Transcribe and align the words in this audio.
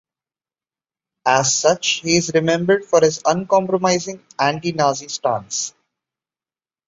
As 1.27 1.53
such 1.53 2.01
he 2.03 2.17
is 2.17 2.31
remembered 2.33 2.85
for 2.85 3.01
his 3.01 3.21
uncompromising 3.23 4.25
anti-Nazi 4.39 5.09
stance. 5.09 5.75